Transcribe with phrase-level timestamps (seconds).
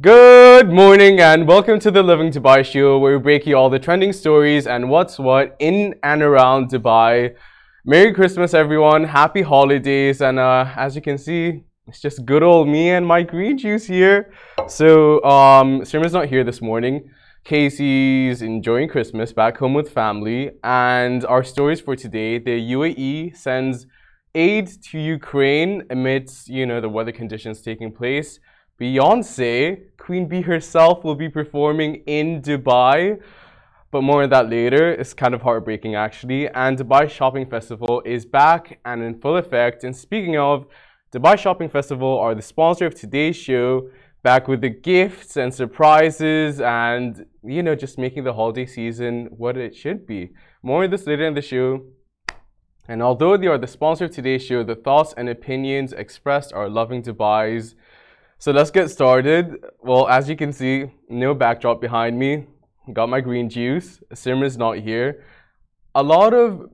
[0.00, 3.78] Good morning and welcome to the Lovin Dubai show where we break you all the
[3.78, 7.34] trending stories and what's what in and around Dubai.
[7.84, 12.68] Merry Christmas everyone, happy holidays and uh, as you can see it's just good old
[12.68, 14.32] me and my green juice here.
[14.66, 17.10] So um Sirma's not here this morning.
[17.44, 23.86] Casey's enjoying Christmas back home with family and our stories for today, the UAE sends
[24.34, 28.40] aid to Ukraine amidst, you know, the weather conditions taking place.
[28.82, 33.20] Beyonce, Queen Bee herself, will be performing in Dubai.
[33.92, 34.92] But more on that later.
[34.92, 36.48] It's kind of heartbreaking actually.
[36.48, 39.84] And Dubai Shopping Festival is back and in full effect.
[39.84, 40.66] And speaking of,
[41.14, 43.88] Dubai Shopping Festival are the sponsor of today's show,
[44.24, 49.56] back with the gifts and surprises and, you know, just making the holiday season what
[49.56, 50.30] it should be.
[50.64, 51.82] More on this later in the show.
[52.88, 56.68] And although they are the sponsor of today's show, the thoughts and opinions expressed are
[56.68, 57.76] Lovin Dubai's
[58.42, 59.64] so let's get started.
[59.82, 62.48] Well, as you can see, no backdrop behind me.
[62.92, 64.00] Got my green juice.
[64.12, 65.22] Simran's not here.
[65.94, 66.68] A lot of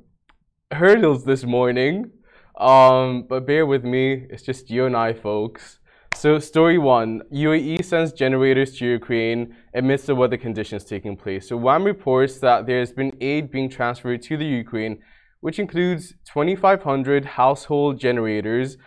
[0.72, 2.10] hurdles this morning,
[2.56, 4.27] um, but bear with me.
[4.30, 5.78] It's just you and I, folks.
[6.14, 11.50] So, story one UAE sends generators to Ukraine amidst the weather conditions taking place.
[11.50, 15.03] So, WAM reports that there has been aid being transferred to the Ukraine,
[15.41, 18.78] which includes 2,500 household generators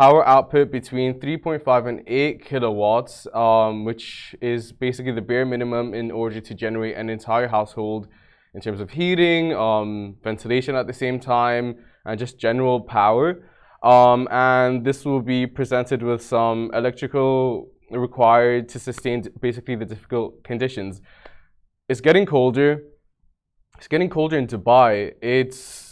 [0.00, 6.10] power output between 3.5 and 8 kilowatts, um, which is basically the bare minimum in
[6.10, 8.08] order to generate an entire household
[8.54, 11.76] in terms of heating, um, ventilation at the same time,
[12.06, 13.46] and just general power.
[13.82, 20.42] Um, and this will be presented with some electrical required to sustain basically the difficult
[20.44, 21.02] conditions.
[21.90, 22.84] It's getting colder.
[23.76, 25.12] It's getting colder in Dubai.
[25.20, 25.89] It's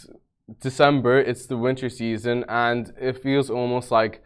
[0.59, 4.23] December, it's the winter season, and it feels almost like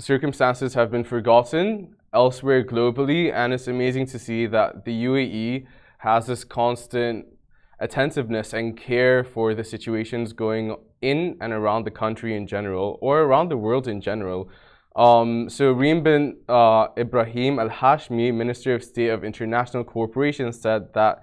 [0.00, 3.32] circumstances have been forgotten elsewhere globally.
[3.32, 5.66] And it's amazing to see that the UAE
[5.98, 7.26] has this constant
[7.78, 13.22] attentiveness and care for the situations going in and around the country in general, or
[13.22, 14.50] around the world in general.
[14.96, 20.92] Um, so Reem bin uh, Ibrahim Al Hashmi, Minister of State of International Cooperation, said
[20.94, 21.22] that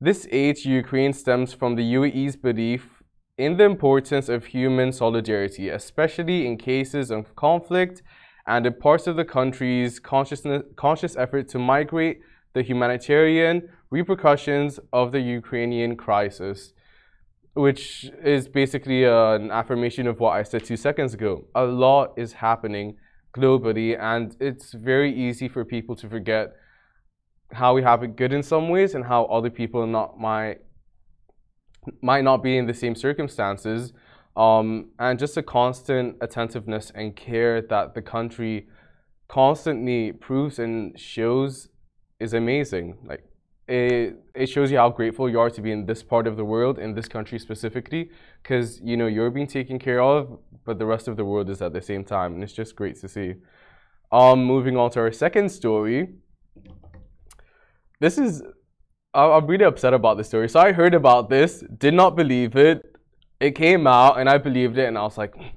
[0.00, 2.93] this aid to Ukraine stems from the UAE's belief
[3.36, 8.02] in the importance of human solidarity, especially in cases of conflict
[8.46, 12.20] and in parts of the country's conscious effort to migrate
[12.52, 16.72] the humanitarian repercussions of the Ukrainian crisis,
[17.54, 21.46] which is basically an affirmation of what I said two seconds ago.
[21.54, 22.96] A lot is happening
[23.36, 26.54] globally, and it's very easy for people to forget
[27.52, 30.58] how we have it good in some ways and how other people not might
[32.00, 33.92] might not be in the same circumstances,
[34.36, 38.68] um, and just a constant attentiveness and care that the country
[39.28, 41.68] constantly proves and shows
[42.20, 42.98] is amazing.
[43.04, 43.24] Like
[43.66, 46.44] it, it shows you how grateful you are to be in this part of the
[46.44, 48.10] world, in this country specifically,
[48.42, 51.62] because you know you're being taken care of, but the rest of the world is
[51.62, 53.34] at the same time, and it's just great to see.
[54.12, 56.08] Um, moving on to our second story.
[58.00, 58.42] This is
[59.14, 60.48] I'm really upset about this story.
[60.48, 62.96] So I heard about this, did not believe it.
[63.38, 65.48] It came out and I believed it and I was like, hmm,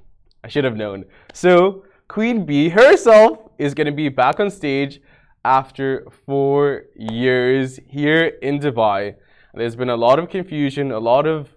[0.44, 1.04] I should have known.
[1.32, 5.00] So Queen Bee herself is going to be back on stage
[5.44, 9.14] after four years here in Dubai.
[9.54, 11.48] There's been a lot of confusion, a lot of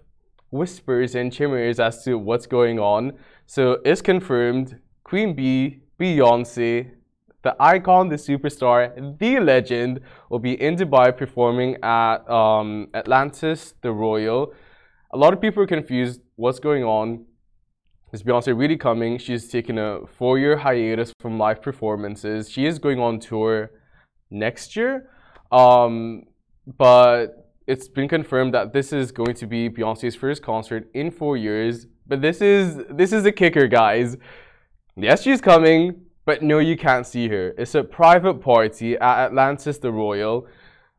[0.50, 3.12] whispers and chimers as to what's going on.
[3.46, 6.90] So it's confirmed Queen Bee, Beyonce,
[7.42, 13.92] the icon, the superstar, the legend will be in Dubai performing at um, Atlantis, the
[13.92, 14.52] Royal.
[15.12, 16.20] A lot of people are confused.
[16.36, 17.26] What's going on?
[18.12, 19.18] Is Beyonce really coming?
[19.18, 22.50] She's taken a four-year hiatus from live performances.
[22.50, 23.70] She is going on tour
[24.30, 25.08] next year,
[25.50, 26.24] um,
[26.66, 31.36] but it's been confirmed that this is going to be Beyonce's first concert in four
[31.36, 31.86] years.
[32.06, 34.16] But this is this is the kicker, guys.
[34.96, 37.54] Yes, she's coming but no, you can't see her.
[37.58, 40.46] It's a private party at Atlantis the Royal.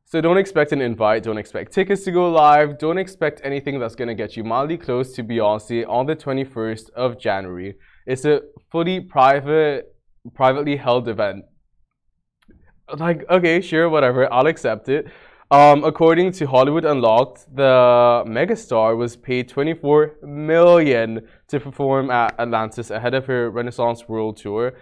[0.05, 3.95] So don't expect an invite, don't expect tickets to go live, don't expect anything that's
[3.95, 7.75] gonna get you mildly close to Beyonce on the 21st of January.
[8.05, 8.41] It's a
[8.71, 9.95] fully private,
[10.35, 11.45] privately held event.
[12.95, 15.07] Like, okay, sure, whatever, I'll accept it.
[15.49, 22.89] Um, according to Hollywood Unlocked, the megastar was paid 24 million to perform at Atlantis
[22.89, 24.73] ahead of her Renaissance World Tour.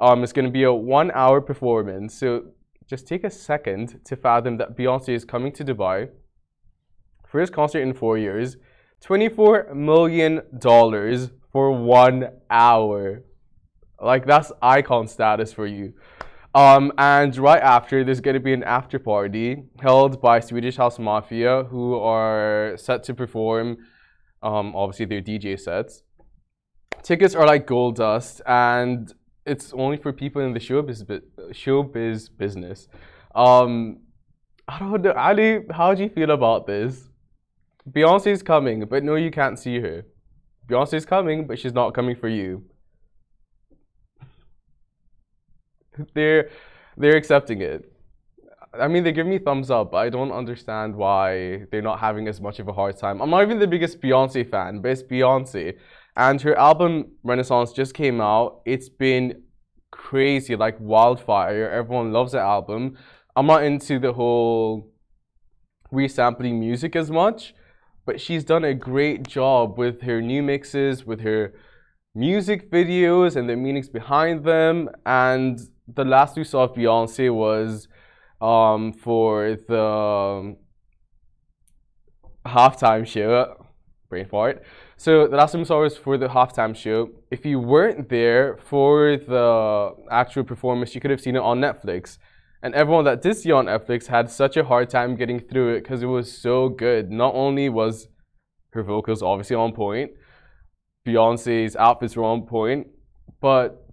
[0.00, 2.18] Um, it's going to be a one hour performance.
[2.18, 2.52] So
[2.88, 6.08] just take a second to fathom that Beyonce is coming to Dubai.
[7.26, 8.56] First concert in four years.
[9.04, 10.42] $24 million
[11.52, 13.22] for one hour.
[14.00, 15.92] Like, that's icon status for you.
[16.54, 20.98] Um, and right after, there's going to be an after party held by Swedish House
[20.98, 23.76] Mafia, who are set to perform,
[24.42, 26.02] um, obviously, their DJ sets.
[27.02, 29.14] Tickets are like gold dust, and
[29.46, 31.04] it's only for people in the showbiz,
[31.50, 32.88] showbiz business.
[33.34, 34.00] Um,
[34.68, 37.08] I don't know, Ali, how do you feel about this?
[37.90, 40.04] Beyonce's coming, but no, you can't see her.
[40.68, 42.64] Beyonce's coming, but she's not coming for you.
[46.14, 46.50] they're
[46.96, 47.90] they're accepting it.
[48.78, 52.28] I mean, they give me thumbs up, but I don't understand why they're not having
[52.28, 53.20] as much of a hard time.
[53.20, 55.76] I'm not even the biggest Beyonce fan, but it's Beyonce.
[56.20, 58.60] And her album Renaissance just came out.
[58.66, 59.42] It's been
[59.90, 61.70] crazy, like wildfire.
[61.70, 62.98] Everyone loves the album.
[63.34, 64.92] I'm not into the whole
[65.90, 67.54] resampling music as much,
[68.04, 71.54] but she's done a great job with her new mixes, with her
[72.14, 74.90] music videos and the meanings behind them.
[75.06, 75.58] And
[75.88, 77.88] the last we saw of Beyonce was
[78.42, 80.54] um, for the
[82.44, 83.66] halftime show.
[84.10, 84.62] Brain fart.
[85.00, 87.08] So the last time we saw was for the halftime show.
[87.30, 92.18] If you weren't there for the actual performance, you could have seen it on Netflix.
[92.62, 95.84] And everyone that did see on Netflix had such a hard time getting through it
[95.84, 97.10] because it was so good.
[97.10, 98.08] Not only was
[98.74, 100.10] her vocals obviously on point,
[101.08, 102.88] Beyonce's outfits were on point,
[103.40, 103.86] but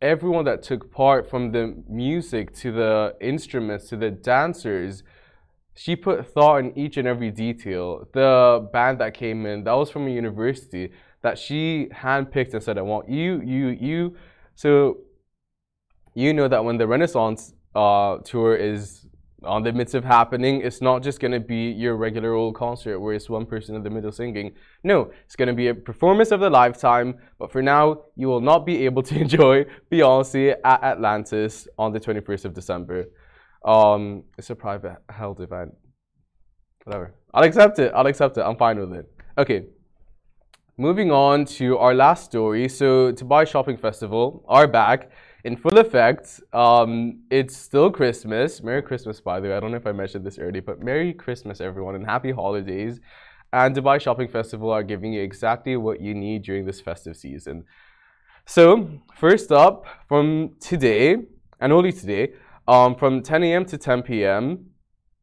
[0.00, 5.02] everyone that took part from the music to the instruments to the dancers,
[5.74, 8.08] she put thought in each and every detail.
[8.12, 10.92] The band that came in, that was from a university
[11.22, 14.16] that she handpicked and said, I want you, you, you.
[14.54, 14.98] So
[16.14, 19.06] you know that when the Renaissance uh, tour is
[19.42, 23.00] on the midst of happening, it's not just going to be your regular old concert
[23.00, 24.52] where it's one person in the middle singing.
[24.84, 27.16] No, it's going to be a performance of the lifetime.
[27.38, 32.00] But for now, you will not be able to enjoy Beyonce at Atlantis on the
[32.00, 33.06] 21st of December.
[33.64, 35.74] Um, it's a private held event.
[36.84, 37.14] Whatever.
[37.32, 37.92] I'll accept it.
[37.94, 38.42] I'll accept it.
[38.42, 39.10] I'm fine with it.
[39.38, 39.64] Okay.
[40.76, 42.68] Moving on to our last story.
[42.68, 45.10] So, Dubai Shopping Festival are back
[45.44, 46.40] in full effect.
[46.52, 48.62] Um, it's still Christmas.
[48.62, 49.56] Merry Christmas, by the way.
[49.56, 53.00] I don't know if I mentioned this earlier, but Merry Christmas, everyone, and Happy Holidays.
[53.52, 57.64] And Dubai Shopping Festival are giving you exactly what you need during this festive season.
[58.46, 61.16] So, first up, from today,
[61.60, 62.32] and only today,
[62.66, 63.64] um, from 10 a.m.
[63.66, 64.70] to 10 p.m.,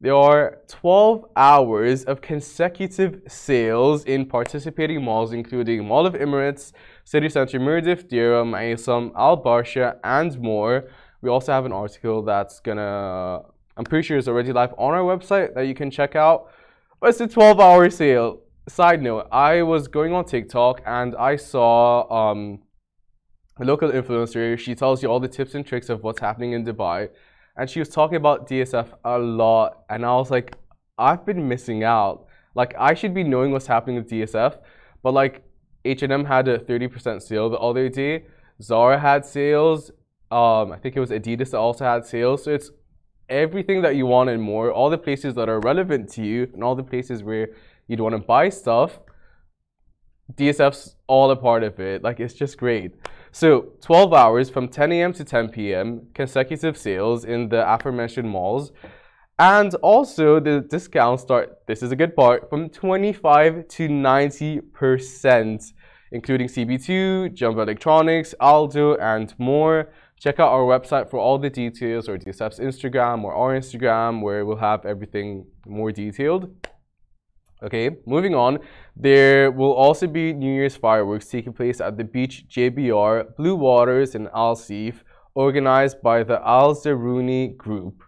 [0.01, 6.71] there are 12 hours of consecutive sales in participating malls, including Mall of Emirates,
[7.03, 10.89] City Center Mirdif, Deira, Maisam, Al Barsha, and more.
[11.21, 13.41] We also have an article that's gonna,
[13.77, 16.51] I'm pretty sure it's already live on our website that you can check out.
[16.99, 18.39] But it's a 12 hour sale.
[18.67, 22.61] Side note, I was going on TikTok and I saw um,
[23.59, 24.57] a local influencer.
[24.57, 27.09] She tells you all the tips and tricks of what's happening in Dubai
[27.57, 30.55] and she was talking about DSF a lot, and I was like,
[30.97, 32.27] I've been missing out.
[32.55, 34.57] Like I should be knowing what's happening with DSF,
[35.03, 35.43] but like
[35.85, 38.25] H&M had a 30% sale the other day.
[38.61, 39.89] Zara had sales.
[40.29, 42.43] Um, I think it was Adidas that also had sales.
[42.43, 42.71] So it's
[43.29, 44.71] everything that you want and more.
[44.71, 47.49] All the places that are relevant to you, and all the places where
[47.87, 48.99] you'd want to buy stuff.
[50.35, 52.03] DSF's all a part of it.
[52.03, 52.93] Like it's just great.
[53.31, 55.13] So 12 hours from 10 a.m.
[55.13, 56.07] to 10 p.m.
[56.13, 58.71] consecutive sales in the aforementioned malls.
[59.39, 65.73] And also the discounts start, this is a good part, from 25 to 90%,
[66.11, 69.91] including CB2, Jumbo Electronics, Aldo, and more.
[70.19, 74.45] Check out our website for all the details or DSF's Instagram or our Instagram where
[74.45, 76.53] we'll have everything more detailed.
[77.63, 78.57] Okay, moving on.
[78.95, 84.15] There will also be New Year's fireworks taking place at the beach JBR, Blue Waters,
[84.15, 84.95] and Al Seif,
[85.35, 88.03] organized by the Al Zaruni Group.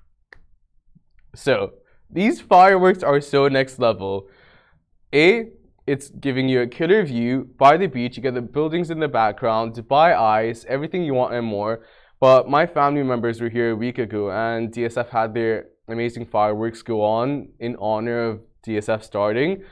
[1.36, 1.74] So,
[2.10, 4.28] these fireworks are so next level.
[5.14, 5.50] A,
[5.86, 8.18] it's giving you a killer view by the beach.
[8.18, 11.86] You get the buildings in the background, Dubai eyes, everything you want and more.
[12.20, 16.82] But my family members were here a week ago, and DSF had their amazing fireworks
[16.82, 19.64] go on in honor of DSF starting.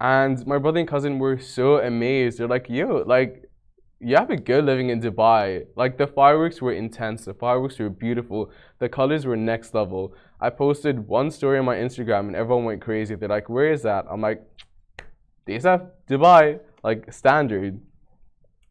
[0.00, 2.38] And my brother and cousin were so amazed.
[2.38, 3.50] They're like, yo, like,
[4.00, 5.66] you have it good living in Dubai.
[5.76, 7.26] Like, the fireworks were intense.
[7.26, 8.50] The fireworks were beautiful.
[8.78, 10.14] The colors were next level.
[10.40, 13.14] I posted one story on my Instagram and everyone went crazy.
[13.14, 14.06] They're like, where is that?
[14.10, 14.42] I'm like,
[15.46, 16.60] DSF, Dubai.
[16.82, 17.78] Like, standard.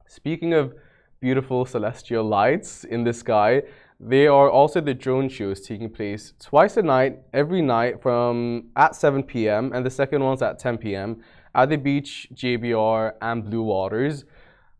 [0.08, 0.74] Speaking of
[1.20, 3.62] beautiful celestial lights in the sky,
[4.00, 8.96] there are also the drone shows taking place twice a night, every night from at
[8.96, 9.74] 7 p.m.
[9.74, 11.22] and the second one's at 10 p.m.
[11.54, 14.24] at the beach, JBR, and Blue Waters.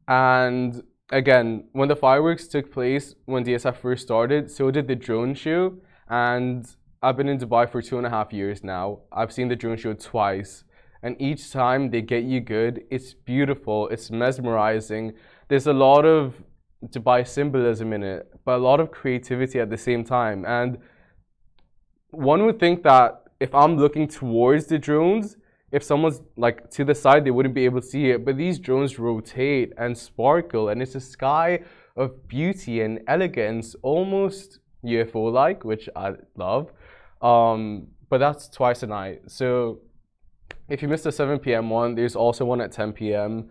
[0.08, 5.34] And again, when the fireworks took place, when DSF first started, so did the drone
[5.34, 5.76] show.
[6.08, 6.66] And
[7.02, 9.00] I've been in Dubai for two and a half years now.
[9.12, 10.64] I've seen the drone show twice.
[11.04, 12.84] And each time they get you good.
[12.90, 15.14] It's beautiful, it's mesmerizing.
[15.50, 16.42] There's a lot of
[16.86, 20.46] Dubai symbolism in it, but a lot of creativity at the same time.
[20.46, 20.78] And
[22.12, 25.38] one would think that if I'm looking towards the drones,
[25.72, 28.26] if someone's like to the side, they wouldn't be able to see it.
[28.26, 31.62] But these drones rotate and sparkle, and it's a sky
[31.96, 36.72] of beauty and elegance, almost UFO like, which I love.
[37.22, 39.22] Um, but that's twice a night.
[39.28, 39.82] So
[40.70, 41.70] if you missed the 7 p.m.
[41.70, 43.50] one, there's also one at 10 p.m.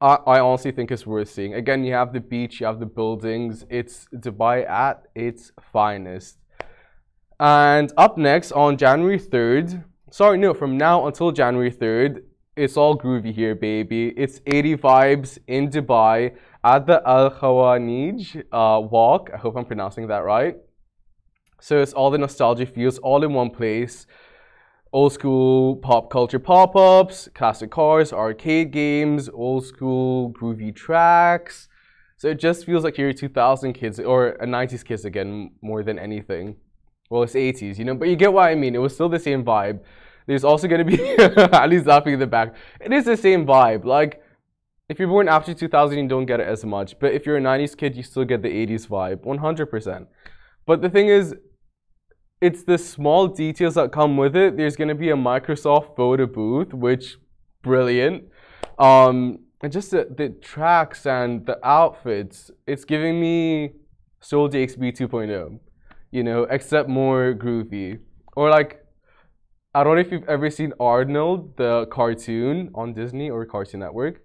[0.00, 1.54] I, I honestly think it's worth seeing.
[1.54, 3.66] Again, you have the beach, you have the buildings.
[3.68, 6.38] It's Dubai at its finest.
[7.38, 12.22] And up next on January 3rd, sorry, no, from now until January 3rd,
[12.56, 14.08] it's all groovy here, baby.
[14.16, 19.30] It's 80 vibes in Dubai at the Al Khawanij uh, walk.
[19.32, 20.56] I hope I'm pronouncing that right.
[21.60, 24.06] So it's all the nostalgia feels all in one place.
[24.92, 31.68] Old school pop culture pop ups, classic cars, arcade games, old school groovy tracks.
[32.16, 35.98] So it just feels like you're 2000 kids or a 90s kids again more than
[35.98, 36.56] anything.
[37.08, 38.74] Well, it's 80s, you know, but you get what I mean.
[38.74, 39.80] It was still the same vibe.
[40.26, 40.98] There's also going to be
[41.56, 42.54] Ali's laughing in the back.
[42.80, 43.84] It is the same vibe.
[43.84, 44.22] Like,
[44.88, 46.98] if you're born after 2000, you don't get it as much.
[46.98, 50.06] But if you're a 90s kid, you still get the 80s vibe, 100%.
[50.66, 51.34] But the thing is,
[52.40, 54.56] it's the small details that come with it.
[54.56, 57.18] There's going to be a Microsoft photo booth, which
[57.62, 58.24] brilliant.
[58.78, 63.72] Um, and just the, the tracks and the outfits, it's giving me
[64.20, 65.58] Seoul DXB 2.0
[66.10, 67.98] you know, except more groovy.
[68.36, 68.84] Or like,
[69.74, 74.22] I don't know if you've ever seen Arnold, the cartoon on Disney or Cartoon Network.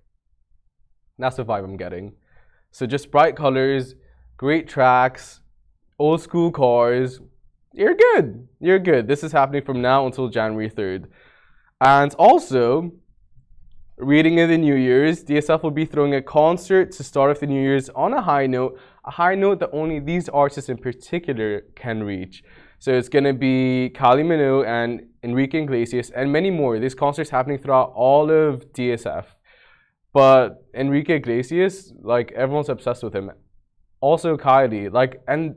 [1.20, 2.14] That's the vibe I'm getting.
[2.72, 3.96] So just bright colors,
[4.38, 5.42] great tracks,
[6.00, 7.20] old school cars.
[7.78, 8.48] You're good.
[8.62, 9.06] You're good.
[9.06, 11.08] This is happening from now until January 3rd.
[11.82, 12.94] And also,
[13.98, 17.48] reading in the New Year's, DSF will be throwing a concert to start off the
[17.48, 21.64] New Year's on a high note a high note that only these artists in particular
[21.76, 22.44] can reach.
[22.80, 26.80] So it's going to be Kylie Minogue and Enrique Iglesias and many more.
[26.80, 29.26] This concert's happening throughout all of DSF.
[30.14, 33.32] But Enrique Iglesias, like everyone's obsessed with him.
[34.00, 35.56] Also Kylie, like and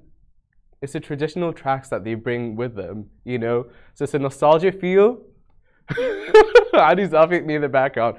[0.81, 3.67] it's the traditional tracks that they bring with them, you know?
[3.95, 5.23] So it's a nostalgia feel.
[6.75, 8.19] Adi's laughing at me in the background.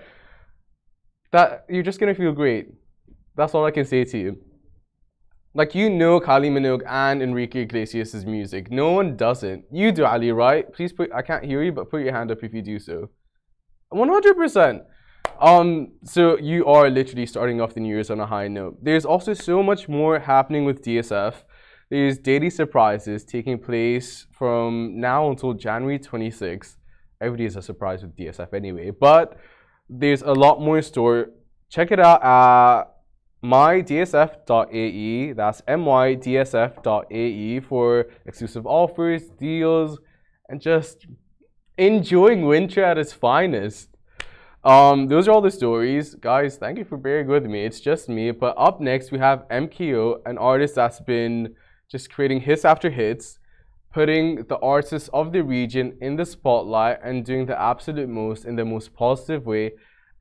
[1.31, 2.69] That you're just gonna feel great.
[3.35, 4.37] That's all I can say to you.
[5.53, 8.71] Like you know Kylie Minogue and Enrique Iglesias' music.
[8.71, 9.65] No one doesn't.
[9.71, 10.71] You do, Ali, right?
[10.73, 13.09] Please put I can't hear you, but put your hand up if you do so.
[13.93, 14.81] 100%.
[15.39, 18.77] Um, so you are literally starting off the New Year's on a high note.
[18.81, 21.43] There's also so much more happening with DSF.
[21.89, 26.75] There's daily surprises taking place from now until January 26th.
[27.19, 29.37] Every day is a surprise with DSF anyway, but
[29.89, 31.31] there's a lot more in store.
[31.69, 32.93] Check it out at
[33.43, 35.33] mydsf.ae.
[35.33, 39.99] That's mydsf.ae for exclusive offers, deals,
[40.47, 41.07] and just
[41.77, 43.89] enjoying winter at its finest.
[44.63, 46.13] Um, those are all the stories.
[46.13, 47.65] Guys, thank you for bearing with me.
[47.65, 48.29] It's just me.
[48.29, 51.55] But up next, we have MKO, an artist that's been
[51.89, 53.39] just creating hits after hits,
[53.91, 58.55] putting the artists of the region in the spotlight and doing the absolute most in
[58.55, 59.71] the most positive way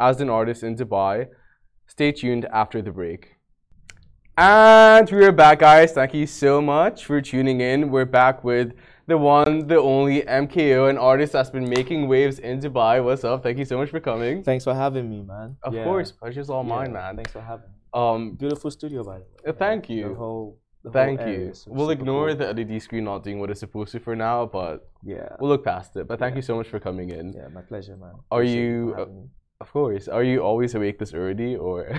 [0.01, 1.27] as an artist in Dubai.
[1.87, 3.35] Stay tuned after the break.
[4.39, 5.93] And we're back, guys.
[5.93, 7.91] Thank you so much for tuning in.
[7.91, 8.73] We're back with
[9.07, 13.03] the one, the only MKO, an artist that's been making waves in Dubai.
[13.05, 13.43] What's up?
[13.43, 14.43] Thank you so much for coming.
[14.45, 15.57] Thanks for having me, man.
[15.63, 15.85] Of Yeah.
[15.85, 17.17] course, pleasure's all Yeah, mine, man.
[17.17, 17.75] Thanks for having me.
[17.93, 19.59] Um, Beautiful studio, by the way.
[19.59, 20.11] Thank you.
[20.11, 20.59] The whole
[20.93, 21.53] thank you.
[21.67, 22.37] We'll ignore cool.
[22.37, 25.37] the LED screen not doing what it's supposed to for now, but Yeah.
[25.41, 26.07] we'll look past it.
[26.09, 26.37] But thank Yeah.
[26.39, 27.33] you so much for coming in.
[27.33, 28.15] Yeah, my pleasure, man.
[28.31, 29.29] Are Appreciate you- me.
[29.61, 30.07] Of course.
[30.07, 31.91] Are you always awake this early, or?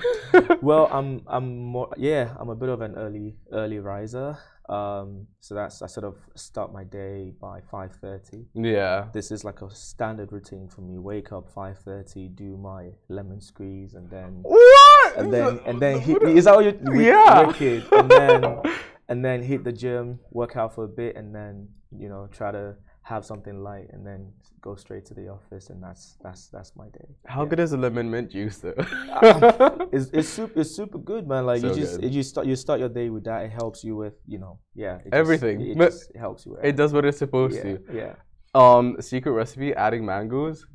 [0.61, 2.31] Well, I'm I'm more yeah.
[2.39, 4.37] I'm a bit of an early early riser.
[4.69, 8.45] Um, so that's I sort of start my day by five thirty.
[8.53, 9.07] yeah.
[9.13, 10.97] This is like a standard routine for me.
[10.99, 15.17] Wake up five thirty, do my lemon squeeze, and then What?
[15.17, 16.21] and then and then hit.
[16.23, 17.01] Is that what you?
[17.01, 17.47] Yeah.
[17.47, 17.85] Wicked.
[17.91, 18.61] And then
[19.09, 22.51] and then hit the gym, work out for a bit, and then you know try
[22.51, 22.75] to
[23.09, 26.87] have something light, and then go straight to the office, and that's that's that's my
[26.89, 27.07] day.
[27.25, 28.75] How good is a lemon mint juice, though?
[29.91, 31.47] It's it's super it's super good, man.
[31.47, 33.39] Like you just it, you start you start your day with that.
[33.45, 35.61] It helps you with you know yeah it just- Everything.
[35.61, 36.51] It, just helps you.
[36.51, 37.79] With it does what it's supposed yeah, to.
[37.91, 38.13] Yeah.
[38.53, 40.67] Um, secret recipe: adding mangoes.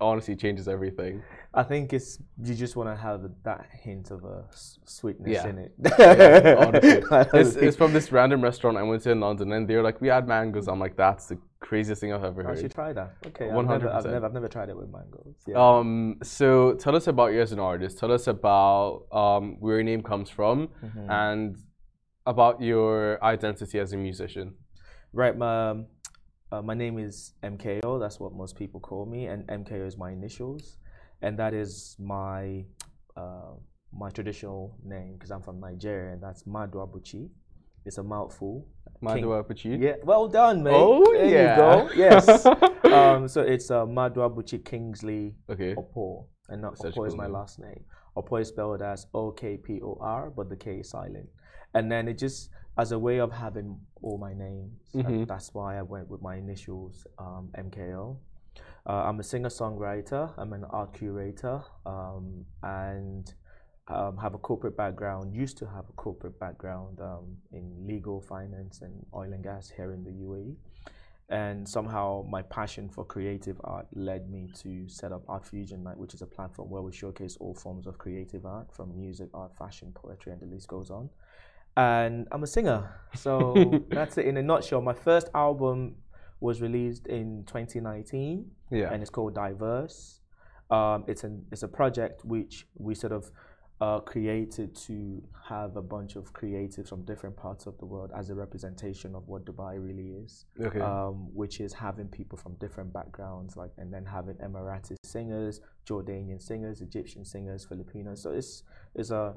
[0.00, 1.22] Honestly, changes everything.
[1.52, 4.44] I think it's you just want to have that hint of a
[4.84, 5.48] sweetness Yeah.
[5.48, 5.72] in it.
[5.98, 7.02] Yeah, honestly.
[7.40, 10.00] It's, it's from this random restaurant I went to in London, and they were like,
[10.00, 12.92] "We had mangoes." I'm like, "That's the craziest thing I've ever I heard." should try
[12.92, 13.14] that.
[13.26, 14.12] Okay, I've never, I've 100%.
[14.12, 15.34] never, I've never tried it with mangoes.
[15.48, 15.56] Yeah.
[15.78, 17.98] Um, so tell us about you as an artist.
[17.98, 21.10] Tell us about um, where your name comes from Mhm.
[21.10, 21.56] and
[22.26, 24.54] about your identity as a musician.
[25.12, 25.86] Right, my um,
[26.52, 27.98] uh, my name is MKO.
[27.98, 30.76] That's what most people call me, and MKO is my initials,
[31.22, 32.64] and that is my
[33.16, 33.52] uh,
[33.92, 37.28] my traditional name because I'm from Nigeria, and that's Madwabuchi.
[37.86, 38.66] It's a mouthful.
[39.00, 40.74] King- Madua Yeah, well done, mate.
[40.74, 41.56] Oh there yeah.
[41.56, 41.94] you go.
[41.94, 42.46] Yes.
[42.92, 45.74] um, so it's uh, Madwabuchi Kingsley okay.
[45.74, 47.32] Okpor, and not Such Okpor is my name.
[47.32, 47.82] last name.
[48.16, 51.28] Okpor is spelled as O K P O R, but the K is silent.
[51.74, 54.72] And then it just as a way of having all my names.
[54.94, 55.26] that- Mhm.
[55.26, 58.18] that's why I went with my initials, um, MKO.
[58.86, 60.32] Uh, I'm a singer-songwriter.
[60.38, 63.32] I'm an art curator, um, and
[63.88, 65.34] um, have a corporate background.
[65.34, 69.92] Used to have a corporate background um, in legal, finance, and oil and gas here
[69.92, 70.56] in the UAE
[71.30, 75.96] and somehow my passion for creative art led me to set up Art Fusion Night,
[75.96, 79.56] which is a platform where we showcase all forms of creative art, from music, art,
[79.56, 81.08] fashion, poetry, and the list goes on.
[81.76, 84.82] And I'm a singer, so that's it in a nutshell.
[84.82, 85.94] My first album
[86.40, 88.92] was released in 2019, Yeah.
[88.92, 90.20] and it's called Diverse.
[90.70, 93.30] Um, it's an it's a project which we sort of
[93.80, 98.28] uh, created to have a bunch of creatives from different parts of the world as
[98.28, 100.80] a representation of what Dubai really is Okay.
[100.80, 106.40] um, which is having people from different backgrounds, like, and then having Emirati singers, Jordanian
[106.40, 108.22] singers, Egyptian singers, Filipinos.
[108.22, 108.62] So it's
[108.94, 109.34] it's a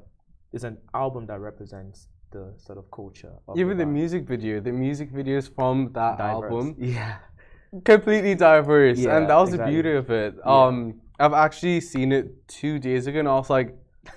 [0.52, 3.32] it's an album that represents the sort of culture.
[3.48, 6.50] Of Even the music video, the music videos from that Diverse.
[6.52, 7.16] album, yeah,
[7.84, 9.76] completely diverse, Yeah, and that was exactly.
[9.76, 10.34] the beauty of it.
[10.36, 10.64] Yeah.
[10.64, 13.74] Um, I've actually seen it two days ago, and I was like,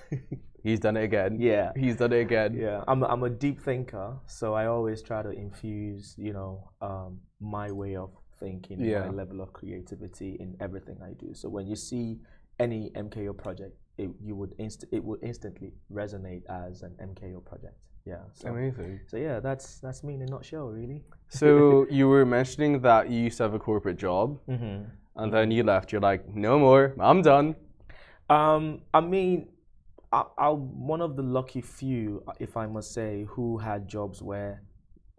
[0.64, 1.38] "He's done it again.
[1.40, 2.84] yeah, He's done it again." yeah.
[2.88, 7.20] I'm a, I'm a deep thinker, so I always try to infuse, you know, um,
[7.40, 8.10] my way of
[8.40, 9.02] thinking, Yeah.
[9.06, 11.34] my level of creativity in everything I do.
[11.34, 12.20] So when you see
[12.60, 17.78] any MKO project, it you would inst- it would instantly resonate as an MKO project.
[18.12, 18.24] Yeah.
[18.34, 19.00] So, Amazing.
[19.10, 21.04] so yeah, that's that's me in a nutshell, really.
[21.42, 24.78] So you were mentioning that you used to have a corporate job, Mm-hmm.
[25.22, 25.92] and then you left.
[25.92, 26.84] You're like, "No more.
[27.10, 27.48] I'm done."
[28.30, 29.48] Um, I mean,
[30.12, 34.54] I, I'm one of the lucky few, if I must say, who had jobs where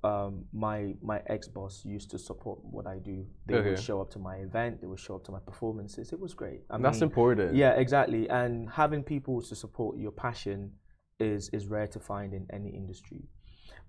[0.04, 3.26] um, my my ex boss used to support what I do.
[3.46, 3.70] They Okay.
[3.70, 4.80] would show up to my event.
[4.80, 6.12] They would show up to my performances.
[6.12, 6.60] It was great.
[6.70, 7.54] I That's mean, important.
[7.54, 8.22] yeah, exactly.
[8.30, 10.72] And having people to support your passion
[11.20, 13.22] is is rare to find in any industry.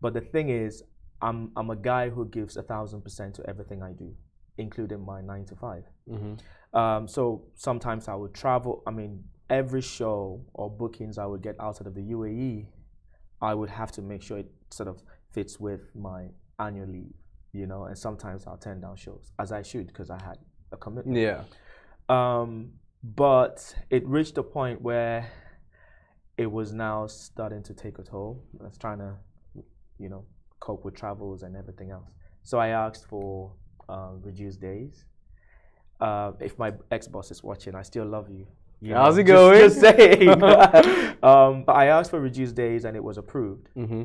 [0.02, 0.84] But the thing is,
[1.22, 4.16] I'm I'm a guy who gives a thousand percent to everything I do,
[4.58, 5.84] including my nine to five.
[6.08, 6.34] hmm
[6.74, 8.84] Um, so sometimes I would travel.
[8.86, 12.68] I mean, every show or bookings I would get outside of the UAE,
[13.42, 16.28] I would have to make sure it sort of fits with my
[16.60, 17.14] annual leave,
[17.54, 17.86] you know.
[17.86, 20.38] And sometimes I'll turn down shows, as I should, because I had
[20.72, 21.18] a commitment.
[21.18, 21.44] Yeah.
[22.08, 25.28] Um, but it reached a point where
[26.40, 28.42] it was now starting to take a toll.
[28.62, 29.14] I was trying to,
[30.00, 30.24] you know,
[30.62, 32.12] cope with travels and everything else.
[32.44, 33.52] So I asked for
[33.90, 35.04] uh, reduced days.
[36.00, 38.48] Uh, if my ex boss is watching, I still love you.
[38.80, 39.60] you How's know, it going?
[39.60, 40.30] Just saying.
[41.24, 43.68] um, but I asked for reduced days and it was approved.
[43.74, 44.04] hmm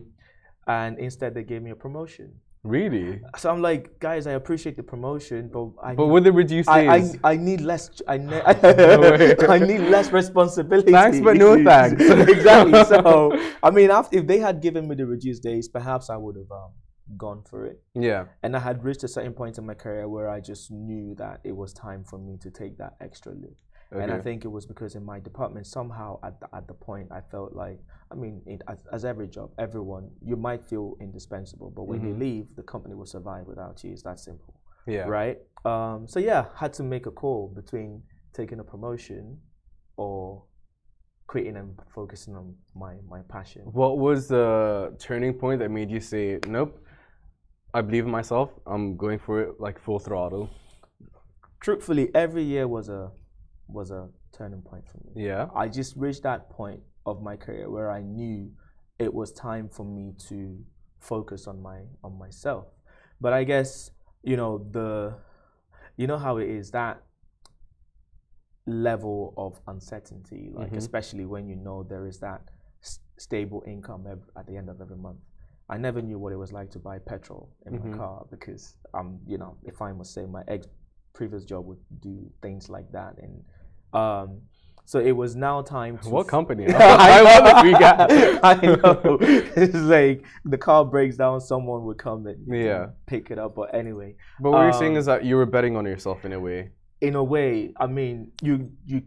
[0.66, 2.32] And instead, they gave me a promotion.
[2.64, 3.20] Really?
[3.36, 6.98] So I'm like, guys, I appreciate the promotion, but I But with the reduced I,
[6.98, 7.90] days, I, I need less.
[8.08, 9.36] I, ne- way.
[9.48, 10.90] I need less responsibility.
[10.90, 12.00] Thanks, but no thanks.
[12.02, 12.82] exactly.
[12.84, 16.36] So I mean, after, if they had given me the reduced days, perhaps I would
[16.36, 16.70] have um,
[17.18, 17.82] gone for it.
[17.94, 18.24] yeah.
[18.42, 21.40] And I had reached a certain point in my career where I just knew that
[21.44, 23.58] it was time for me to take that extra leap.
[23.92, 24.02] Okay.
[24.02, 27.08] And I think it was because in my department, somehow at the, at the point,
[27.12, 27.78] I felt like,
[28.14, 32.08] I mean, it, as, as every job, everyone, you might feel indispensable, but when Mhm.
[32.08, 33.90] you leave, the company will survive without you.
[33.92, 34.54] It's that simple
[34.86, 35.06] Yeah.
[35.18, 35.38] right?
[35.64, 39.40] Um, so yeah, had to make a call between taking a promotion
[39.96, 40.44] or
[41.26, 43.62] quitting and focusing on my my passion.
[43.82, 46.72] What was the turning point that made you say, "Nope,
[47.72, 48.48] I believe in myself.
[48.66, 50.50] I'm going for it like full throttle."
[51.60, 53.10] Truthfully, every year was a
[53.68, 55.12] was a turning point for me.
[55.28, 55.48] Yeah.
[55.54, 58.50] I just reached that point of my career where I knew
[58.98, 60.64] it was time for me to
[61.00, 62.66] focus on my on myself.
[63.20, 63.90] But I guess
[64.22, 65.14] you know the
[65.96, 67.02] you know how it is that
[68.66, 70.78] level of uncertainty, like Mhm.
[70.78, 72.42] especially when you know there is that
[72.82, 75.18] s- stable income ev- at the end of every month.
[75.68, 77.90] I never knew what it was like to buy petrol in Mhm.
[77.90, 80.66] my car because um you know if I must say my ex
[81.14, 83.44] previous job would do things like that and
[83.92, 84.40] um
[84.86, 86.10] So it was now time to.
[86.10, 86.66] What company?
[86.68, 88.40] I want to recap.
[88.42, 89.18] I know.
[89.56, 92.86] It's like the car breaks down, someone would come and Yeah.
[93.06, 93.54] pick it up.
[93.54, 96.32] But anyway, But what you're saying Um, is that you were betting on yourself in
[96.32, 96.70] a way.
[97.00, 99.02] in a way, I mean, you you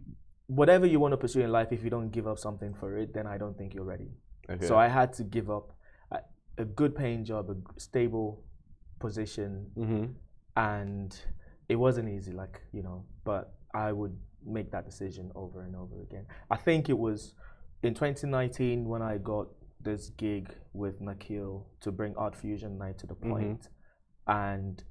[0.47, 3.13] whatever you want to pursue in life, if you don't give up something for it,
[3.13, 4.09] then I don't think you're ready.
[4.49, 4.65] Okay.
[4.65, 5.73] So I had to give up
[6.11, 6.19] a,
[6.57, 8.43] a good paying job, a stable
[8.99, 10.05] position, hmm
[10.55, 11.15] and
[11.69, 13.05] it wasn't easy, like you know.
[13.23, 14.15] But I would
[14.47, 16.25] make that decision over and over again.
[16.49, 17.33] I think it was
[17.83, 19.47] in 2019 when I got
[19.81, 23.29] this gig with Nakheel to bring Art Fusion Night to the Mhm.
[23.29, 23.69] point,
[24.27, 24.83] and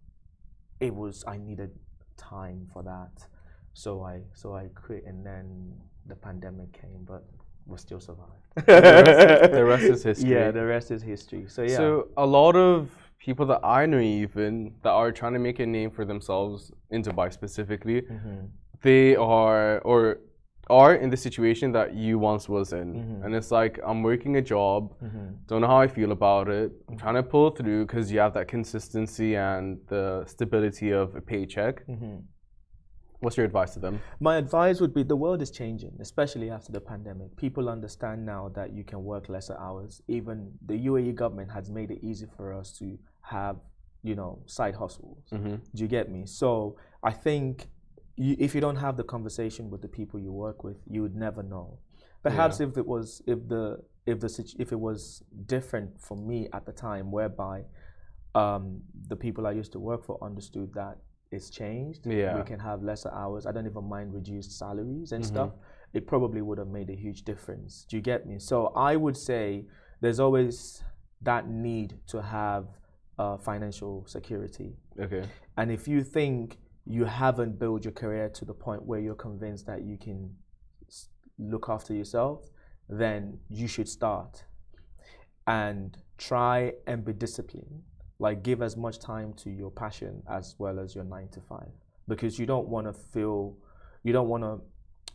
[0.80, 1.70] it was I needed
[2.16, 3.26] time for that,
[3.72, 5.74] so I so I quit, and then
[6.06, 7.24] the pandemic came, but
[7.66, 8.32] we still survived.
[8.68, 10.30] rest- the rest is history.
[10.30, 11.44] Yeah, the rest is history.
[11.48, 11.76] So yeah.
[11.76, 15.66] So a lot of people that I know even that are trying to make a
[15.66, 18.48] name for themselves in Dubai specifically, Mhm.
[18.82, 20.18] They are or
[20.68, 22.94] are in the situation that you once was in.
[22.94, 23.24] Mhm.
[23.24, 25.46] And it's like I'm working a job, Mhm.
[25.46, 26.72] don't know how I feel about it.
[26.88, 31.20] I'm trying to pull through because you have that consistency and the stability of a
[31.20, 31.86] paycheck.
[31.86, 32.24] Mhm.
[33.20, 34.00] What's your advice to them?
[34.20, 37.34] My advice would be the world is changing, especially after the pandemic.
[37.36, 40.02] People understand now that you can work lesser hours.
[40.08, 43.56] Even the UAE government has made it easy for us to have,
[44.02, 45.24] you know, side hustles.
[45.30, 46.26] hmm Do you get me?
[46.26, 47.68] So I think
[48.16, 51.14] you, if you don't have the conversation with the people you work with, you would
[51.14, 51.78] never know.
[52.22, 56.66] Perhaps if it was if the if the if it was different for me at
[56.66, 57.64] the time, whereby
[58.34, 60.98] um, the people I used to work for understood that
[61.32, 62.06] it's changed.
[62.06, 62.36] Yeah.
[62.36, 63.46] we can have lesser hours.
[63.46, 65.28] I don't even mind reduced salaries and Mhm.
[65.28, 65.52] stuff.
[65.92, 67.84] It probably would have made a huge difference.
[67.88, 68.38] Do you get me?
[68.38, 69.66] So I would say
[70.00, 70.82] there's always
[71.22, 72.66] that need to have
[73.18, 74.76] uh, financial security.
[75.00, 75.24] Okay.
[75.56, 79.66] And if you think you haven't built your career to the point where you're convinced
[79.66, 80.30] that you can
[81.38, 82.48] look after yourself,
[82.88, 84.44] then you should start
[85.46, 87.82] and try and be disciplined.
[88.18, 91.70] Like, give as much time to your passion as well as your nine to five
[92.08, 93.56] because you don't want to feel,
[94.04, 94.60] you don't want to,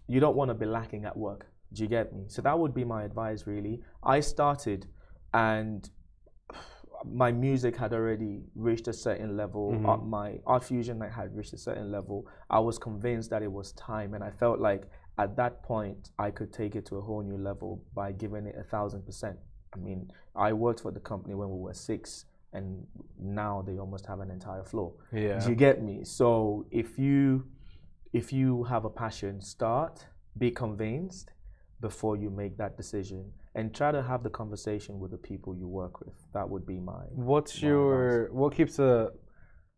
[0.07, 1.47] you don't want to be lacking at work.
[1.73, 2.25] Do you get me?
[2.27, 3.81] So that would be my advice, really.
[4.03, 4.88] I started
[5.34, 5.89] and
[7.06, 9.72] my music had already reached a certain level.
[9.72, 9.86] Mhm.
[9.88, 12.28] Uh, my art fusion night had reached a certain level.
[12.50, 14.88] I was convinced that it was time, and I felt like
[15.18, 18.56] at that point I could take it to a whole new level by giving it
[18.58, 19.38] a thousand percent.
[19.74, 22.86] I mean, I worked for the company when we were six, and
[23.18, 24.94] now they almost have an entire floor.
[25.12, 25.40] Yeah.
[25.40, 26.04] Do you get me?
[26.04, 27.46] So if you
[28.14, 30.06] if you have a passion, start,
[30.38, 31.32] be convinced
[31.80, 35.68] before you make that decision, and try to have the conversation with the people you
[35.68, 36.14] work with.
[36.34, 39.12] That would be my What's my your what keeps the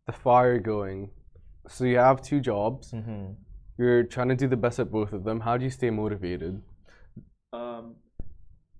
[0.06, 1.10] the fire going?
[1.68, 2.92] So you have two jobs.
[2.92, 3.36] Mhm.
[3.78, 5.40] You're trying to do the best at both of them.
[5.40, 6.62] How do you stay motivated?
[7.52, 7.96] Um,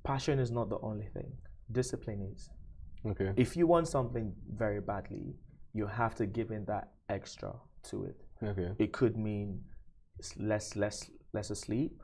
[0.05, 1.33] passion is not the only thing.
[1.73, 2.51] Discipline is.
[3.07, 3.33] Okay.
[3.37, 5.35] If you want something very badly,
[5.73, 7.53] you have to give in that extra
[7.85, 8.17] to it.
[8.43, 8.71] Okay.
[8.79, 9.65] It could mean
[10.39, 12.01] less, less, less asleep.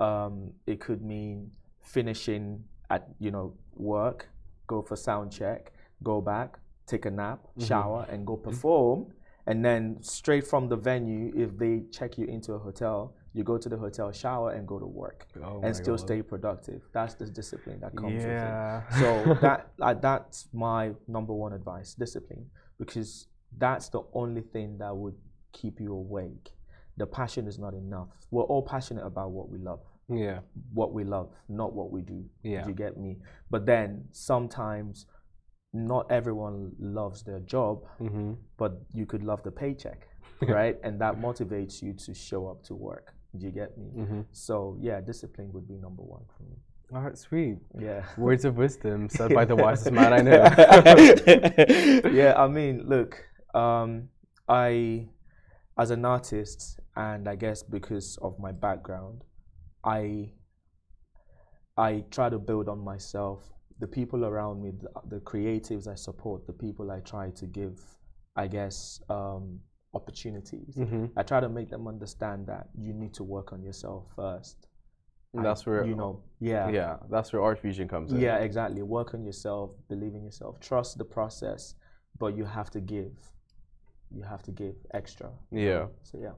[0.00, 1.50] Um, it could mean
[1.88, 4.28] finishing at you know work,
[4.66, 5.72] go for sound check,
[6.02, 7.66] go back, take a nap, Mhm.
[7.66, 8.98] shower, and go perform.
[9.46, 13.56] And then straight from the venue, if they check you into a hotel, you go
[13.56, 16.06] to the hotel, shower, and go to work, Oh and still God.
[16.06, 16.80] stay productive.
[16.92, 18.54] That's the discipline that comes with it.
[19.00, 19.06] So
[19.46, 19.58] that
[20.02, 22.44] that's my number one advice: discipline,
[22.78, 23.28] because
[23.64, 25.16] that's the only thing that would
[25.52, 26.46] keep you awake.
[26.98, 28.08] The passion is not enough.
[28.30, 30.40] We're all passionate about what we love, yeah.
[30.72, 32.24] what we love, not what we do.
[32.42, 32.62] Yeah.
[32.62, 33.18] Do you get me?
[33.50, 35.06] But then sometimes,
[35.72, 38.32] not everyone loves their job, Mm-hmm.
[38.56, 40.08] but you could love the paycheck,
[40.42, 40.76] right?
[40.82, 43.12] and that motivates you to show up to work.
[43.38, 43.90] Do you get me?
[43.96, 44.20] Mm-hmm.
[44.32, 46.56] So yeah, discipline would be number one for me.
[46.94, 47.58] All right, sweet.
[47.78, 48.02] Yeah.
[48.16, 50.42] Words of wisdom said by the wisest man I know.
[52.10, 53.22] yeah, I mean, look,
[53.54, 54.08] um,
[54.48, 55.08] I,
[55.78, 59.22] as an artist, and I guess because of my background,
[59.84, 60.32] I,
[61.76, 63.52] I try to build on myself.
[63.80, 67.80] The people around me, the, the creatives I support, the people I try to give,
[68.34, 69.60] I guess, um,
[69.94, 70.74] opportunities.
[70.76, 71.06] mm-hmm.
[71.16, 74.68] I try to make them understand that you need to work on yourself first.
[75.34, 78.20] And that's where you know, yeah, Yeah, that's where art fusion comes in.
[78.20, 78.82] yeah, exactly.
[78.82, 81.74] Work on yourself, believe in yourself, trust the process,
[82.18, 83.12] but you have to give.
[84.10, 85.30] You have to give extra.
[85.52, 85.86] Yeah.
[86.02, 86.32] So yeah.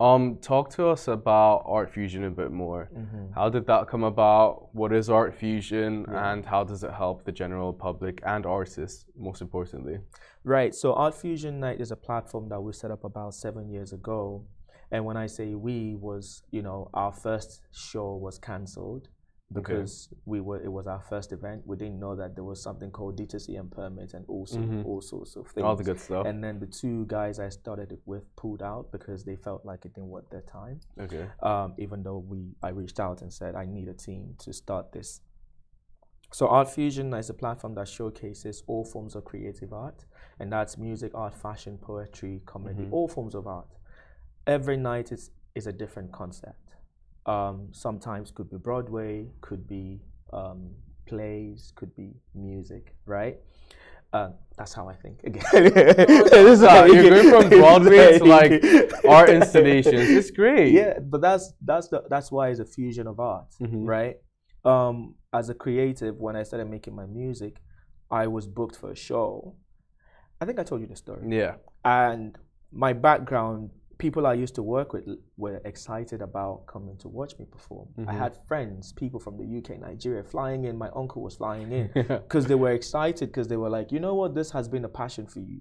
[0.00, 2.90] Um, talk to us about art fusion a bit more.
[2.92, 3.32] Mm-hmm.
[3.34, 4.74] How did that come about?
[4.74, 6.32] What is art fusion, Yeah.
[6.32, 9.98] and how does it help the general public and artists, most importantly?
[10.42, 10.74] Right.
[10.74, 14.44] So Art Fusion Night is a platform that we set up about seven years ago,
[14.90, 19.08] And when I say we was, you know, our first show was cancelled
[19.52, 21.62] because we were it was our first event.
[21.66, 25.36] We didn't know that there was something called D2C and permit and also all sorts
[25.36, 25.64] of things.
[25.64, 26.26] All the good stuff.
[26.26, 29.84] And then the two guys I started it with pulled out because they felt like
[29.84, 30.80] it didn't worth their time.
[31.00, 31.26] okay.
[31.42, 34.92] Um, even though we I reached out and said I need a team to start
[34.92, 35.20] this.
[36.32, 40.04] So Art Fusion is a platform that showcases all forms of creative art,
[40.40, 43.68] and that's music, art, fashion, poetry, comedy, all forms of art.
[44.46, 46.74] Every night is is a different concept.
[47.26, 50.00] Um, sometimes could be Broadway, could be
[50.32, 50.70] um,
[51.06, 53.38] plays, could be music, right?
[54.12, 55.22] Uh, that's how I think.
[55.24, 58.62] Again, This how you're going from Broadway to like
[59.08, 60.08] art installations.
[60.10, 60.72] It's great.
[60.72, 63.86] yeah, but that's that's the that's why it's a fusion of art, Mhm.
[63.88, 64.16] right?
[64.64, 67.60] Um, as a creative, when I started making my music,
[68.10, 69.56] I was booked for a show.
[70.40, 71.26] I think I told you the story.
[71.28, 71.54] Yeah.
[71.84, 72.38] And
[72.70, 75.04] my background, people I used to work with
[75.36, 77.88] were excited about coming to watch me perform.
[77.98, 78.22] I Mm-hmm.
[78.22, 80.76] had friends, people from the UK, Nigeria, flying in.
[80.76, 84.14] My uncle was flying in because they were excited because they were like, you know
[84.14, 85.60] what, this has been a passion for you.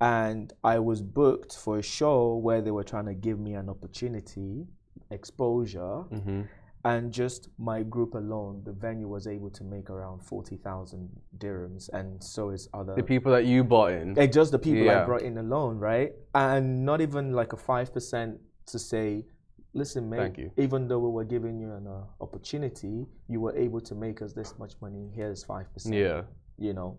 [0.00, 3.68] And I was booked for a show where they were trying to give me an
[3.68, 4.66] opportunity,
[5.10, 6.42] exposure, hmm
[6.84, 11.88] and just my group alone, the venue was able to make around forty thousand dirhams,
[11.92, 14.14] and so is other The people that you bought in.
[14.14, 16.12] like just the people I brought in alone, right?
[16.34, 19.24] And not even like a five percent to say,
[19.72, 20.18] listen, mate.
[20.18, 20.50] Thank you.
[20.56, 24.32] Even though we were giving you an uh, opportunity, you were able to make us
[24.34, 25.10] this much money.
[25.14, 25.94] Here's five percent.
[25.94, 26.22] Yeah.
[26.58, 26.98] You know,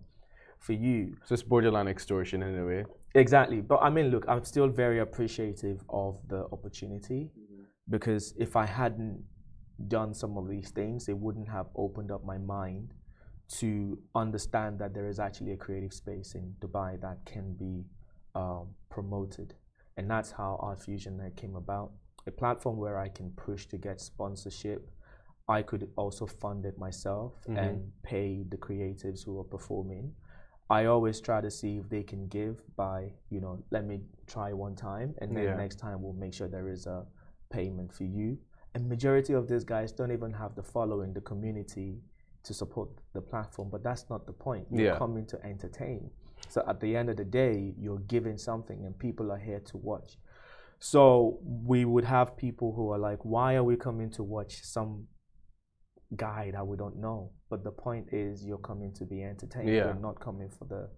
[0.59, 1.15] for you.
[1.25, 2.85] So it's borderline extortion in a way.
[3.13, 3.61] Exactly.
[3.61, 7.29] But I mean, look, I'm still very appreciative of the opportunity
[7.89, 9.23] because if I hadn't
[9.87, 12.93] done some of these things, it wouldn't have opened up my mind
[13.47, 17.85] to understand that there is actually a creative space in Dubai that can be
[18.33, 19.53] um, promoted.
[19.97, 21.91] And that's how Art Fusion Night came about
[22.27, 24.89] a platform where I can push to get sponsorship.
[25.47, 30.11] I could also fund it myself and pay the creatives who are performing.
[30.71, 34.51] I always try to see if they can give by, you know, let me try
[34.53, 35.55] one time and then Yeah.
[35.55, 37.05] next time we'll make sure there is a
[37.51, 38.39] payment for you.
[38.75, 42.01] And majority of these guys don't even have the following, the community
[42.43, 44.67] to support the platform, but that's not the point.
[44.69, 44.97] You're Yeah.
[44.97, 46.11] coming to entertain.
[46.49, 49.77] So at the end of the day, you're giving something and people are here to
[49.77, 50.19] watch.
[50.79, 55.07] So we would have people who are like, why are we coming to watch some
[56.15, 57.31] guy that we don't know?
[57.49, 59.69] But the point is you're coming to be entertained.
[59.69, 59.85] Yeah.
[59.85, 60.89] You're not coming for the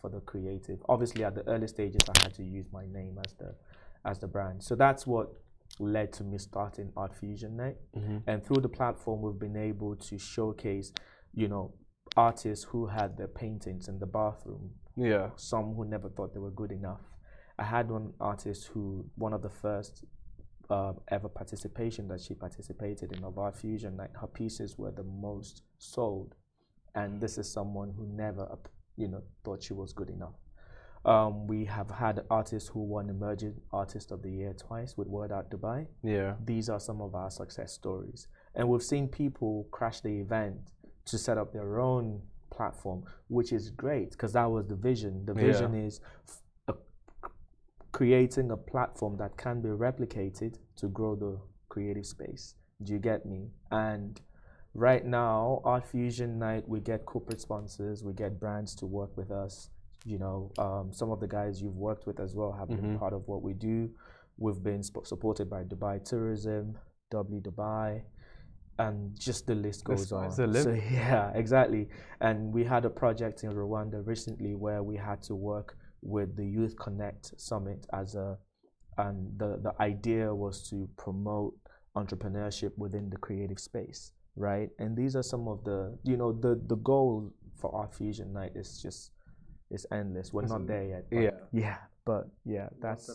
[0.00, 0.82] for the creative.
[0.88, 3.54] Obviously at the early stages I had to use my name as the
[4.04, 4.62] as the brand.
[4.64, 5.28] So that's what
[5.88, 7.76] led to me starting Art Fusion Night.
[8.26, 10.92] And through the platform we've been able to showcase,
[11.34, 11.74] you know,
[12.16, 15.30] artists who had their paintings in the bathroom Yeah.
[15.36, 17.00] some who never thought they were good enough.
[17.58, 20.04] I had one artist who, one of the first
[20.70, 25.02] uh, ever participation that she participated in of Art Fusion, like her pieces were the
[25.02, 26.34] most sold,
[26.94, 28.48] and this is someone who never,
[28.96, 30.34] you know, thought she was good enough.
[31.04, 35.32] Um, we have had artists who won Emerging Artist of the Year twice with World
[35.32, 36.36] Art Dubai Yeah.
[36.44, 38.28] these are some of our success stories.
[38.54, 40.58] And we've seen people crash the event
[41.06, 45.24] to set up their own platform, which is great because that was the vision.
[45.24, 45.40] The Yeah.
[45.40, 46.74] vision is f- a,
[47.92, 52.56] creating a platform that can be replicated to grow the creative space.
[52.82, 53.50] Do you get me?
[53.70, 54.20] And
[54.74, 59.30] right now, Art Fusion Night, we get corporate sponsors, we get brands to work with
[59.30, 59.70] us.
[60.04, 63.12] You know, um, some of the guys you've worked with as well have been part
[63.12, 63.90] of what we do.
[64.38, 66.78] We've been sp- supported by Dubai Tourism,
[67.10, 68.02] W Dubai,
[68.78, 70.30] and just the list goes on.
[70.30, 70.64] sky's the limit.
[70.64, 71.88] So yeah, exactly.
[72.20, 76.46] And we had a project in Rwanda recently where we had to work with the
[76.46, 78.38] Youth Connect Summit as a,
[78.96, 81.54] and the the idea was to promote
[81.94, 84.70] entrepreneurship within the creative space, right?
[84.78, 88.52] And these are some of the, you know, the the goal for our Fusion Night
[88.54, 89.10] is just
[89.70, 90.32] it's endless.
[90.32, 91.04] We're not there yet.
[91.10, 91.30] but Yeah.
[91.52, 93.08] yeah, but yeah, that's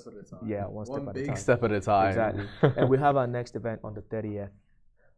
[0.45, 1.35] yeah, one step One at a big time.
[1.35, 2.09] step at a time.
[2.09, 2.45] Exactly.
[2.77, 4.49] and we have our next event on the 30th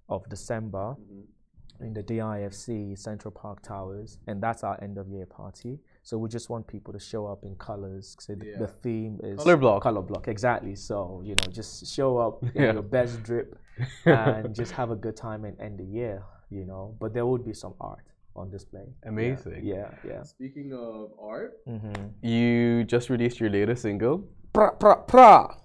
[0.10, 1.84] of December mm-hmm.
[1.86, 5.80] in the DIFC Central Park Towers, and that's our end of year party.
[6.04, 8.16] So we just want people to show up in colors.
[8.20, 9.84] So the, the theme is Color block.
[9.84, 10.76] Color block, exactly.
[10.76, 12.74] So you know, just show up in Yeah.
[12.74, 13.60] your best drip
[14.06, 16.24] and just have a good time and end the year.
[16.50, 18.00] You know, but there would be some art
[18.38, 18.86] on display.
[19.06, 19.62] Amazing.
[19.64, 20.24] Yeah, yeah.
[20.24, 22.08] Speaking of art, Mm-hmm.
[22.22, 24.24] you just released your latest single.
[24.54, 25.56] Pra pra pra.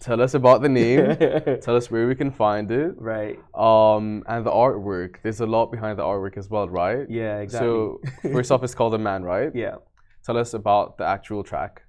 [0.00, 1.14] Tell us about the name.
[1.60, 2.94] Tell us where we can find it.
[2.96, 3.38] right.
[3.54, 5.16] Um, and the artwork.
[5.22, 7.06] There's a lot behind the artwork as well, right?
[7.10, 7.40] Yeah.
[7.40, 7.68] Exactly.
[7.68, 8.00] So
[8.32, 9.50] first off, it's called "The Man," right?
[9.54, 9.76] yeah.
[10.24, 11.82] Tell us about the actual track.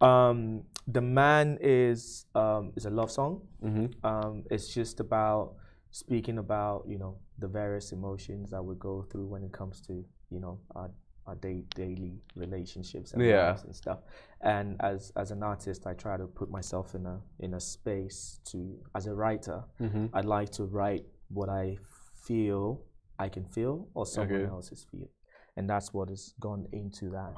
[0.00, 3.40] Um, the man is um, is a love song.
[3.62, 5.54] hmm Um, it's just about
[5.90, 10.04] speaking about you know the various emotions that we go through when it comes to
[10.30, 10.90] you know our
[11.26, 13.56] our day, daily relationships and Yeah.
[13.64, 13.98] and stuff.
[14.42, 18.40] And as as an artist, I try to put myself in a in a space
[18.52, 19.64] to as a writer.
[19.78, 21.78] hmm I like to write what I
[22.26, 22.82] feel
[23.18, 24.50] I can feel or someone Okay.
[24.52, 25.08] else's feel,
[25.56, 27.34] and that's what has gone into that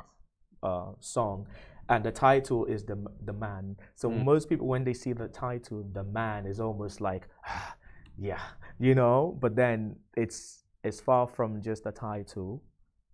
[0.62, 1.46] uh, song.
[1.88, 3.76] And the title is the the man.
[3.94, 4.24] So Mm.
[4.24, 7.28] most people, when they see the title, the man is almost like,
[8.20, 8.40] yeah,
[8.78, 9.36] you know.
[9.40, 12.62] But then it's it's far from just the title,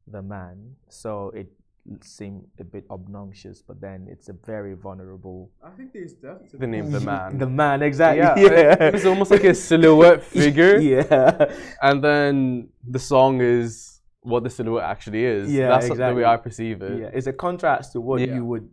[0.06, 0.76] the man.
[0.88, 1.48] So it
[2.02, 5.50] seemed a bit obnoxious, but then it's a very vulnerable.
[5.62, 7.38] I think there's depth the name the man.
[7.38, 8.22] The man, exactly.
[8.22, 8.34] yeah,
[8.80, 11.54] Yeah, it's almost like a silhouette figure, yeah.
[11.82, 15.52] and then the song is what the silhouette actually is.
[15.52, 16.24] Yeah, that's the way.
[16.24, 17.00] I perceive it.
[17.00, 18.34] Yeah, it's a contrast to what Yeah.
[18.36, 18.68] you would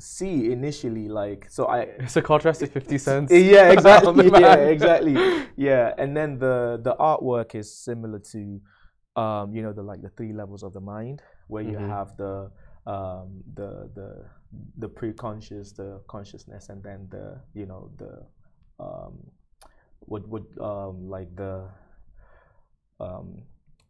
[0.00, 1.08] see initially.
[1.08, 1.80] Like, so I.
[2.00, 3.30] It's a contrast to Fifty Cent.
[3.30, 4.30] Yeah, exactly.
[4.40, 5.16] Yeah, exactly.
[5.56, 8.60] Yeah, and then the the artwork is similar to,
[9.16, 11.88] um, you know, the like the three levels of the mind, where you Mhm.
[11.88, 12.50] have the
[12.86, 14.08] um the the
[14.78, 18.24] the pre-conscious, the consciousness, and then the you know the
[18.80, 19.14] um
[20.00, 21.68] what would um like the
[23.00, 23.42] um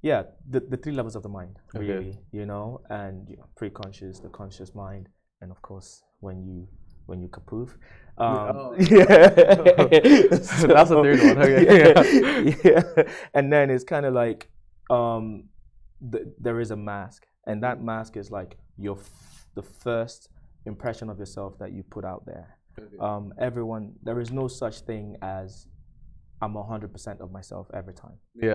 [0.03, 1.87] yeah the, the three levels of the mind Okay.
[1.87, 5.09] really you know and you know, pre-conscious the conscious mind
[5.41, 6.69] and of course when you
[7.07, 7.71] when you kapoof
[8.19, 8.75] um, oh.
[8.79, 9.07] yeah.
[9.07, 13.13] That's the third one, okay, yeah, yeah.
[13.33, 14.51] and then it's kind of like
[14.91, 15.45] um
[16.13, 20.29] th- there is a mask and that mask is like your f- the first
[20.67, 22.59] impression of yourself that you put out there.
[23.01, 25.67] Um, everyone there is no such thing as
[26.43, 28.17] i'm 100% of myself every time.
[28.35, 28.55] Yeah,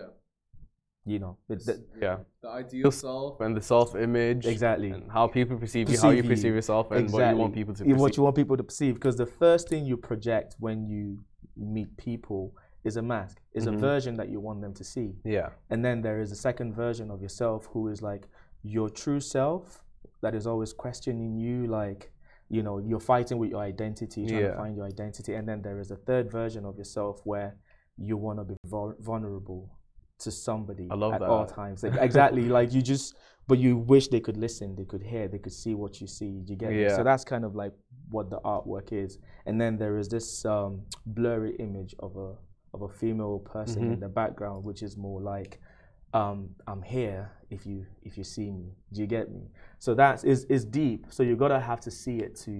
[1.08, 2.18] you know it, th- yeah.
[2.42, 6.24] The ideal self and the self-image, exactly and how people perceive you, how you Perceive
[6.30, 6.36] you.
[6.36, 8.00] perceive yourself, and what you want people to perceive.
[8.00, 11.04] what you want people to perceive because the first thing you project when you
[11.56, 12.42] meet people
[12.84, 13.74] is a mask is Mhm.
[13.74, 16.74] a version that you want them to see yeah, and then there is a second
[16.74, 18.24] version of yourself who is like
[18.62, 19.84] your true self
[20.22, 22.02] that is always questioning you like
[22.48, 24.50] you know you're fighting with your identity trying Yeah.
[24.50, 27.50] to find your identity and then there is a third version of yourself where
[28.08, 29.62] you want to be vul- vulnerable
[30.18, 33.16] to somebody I love at all times Like, exactly like you just
[33.48, 36.42] but you wish they could listen they could hear they could see what you see
[36.46, 36.72] you get?
[36.72, 36.96] Yeah.
[36.96, 37.72] so that's kind of like
[38.10, 42.32] what the artwork is and then there is this um, blurry image of a
[42.74, 44.00] of a female person in Mhm.
[44.00, 45.60] the background which is more like
[46.14, 48.72] um, I'm here if you if you see me.
[48.92, 49.50] Do you get me?
[49.78, 51.06] So that's is is deep.
[51.10, 52.52] So you gotta have to see it to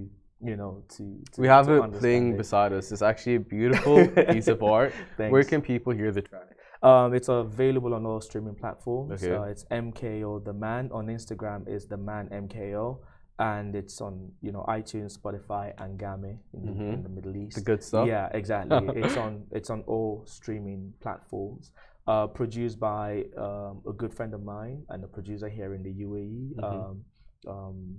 [0.42, 1.02] you know to.
[1.32, 2.38] to we have to it playing it.
[2.38, 2.92] beside us.
[2.92, 4.92] It's actually a beautiful piece of art.
[5.16, 6.55] Where can people hear the track?
[6.82, 9.22] Um, it's available on all streaming platforms.
[9.22, 9.34] Okay.
[9.34, 12.98] Uh, it's MKO the Man on Instagram is the Man MKO,
[13.38, 17.56] and it's on you know iTunes, Spotify, and Game in, the, in the Middle East.
[17.56, 18.06] The good stuff.
[18.06, 18.78] Yeah, exactly.
[18.96, 21.72] it's on it's on all streaming platforms.
[22.06, 25.92] Uh, produced by um, a good friend of mine and a producer here in the
[26.04, 26.54] UAE.
[26.54, 26.64] Mhm.
[26.64, 27.04] Um,
[27.48, 27.96] um,